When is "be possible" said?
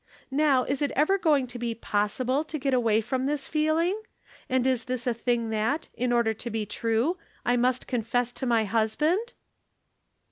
1.59-2.43